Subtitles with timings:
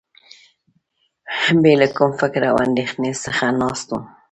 [1.61, 4.03] بې له کوم فکر او اندېښنې څخه ناست وم.